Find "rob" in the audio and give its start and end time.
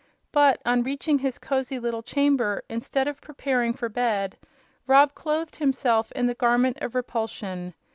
4.87-5.13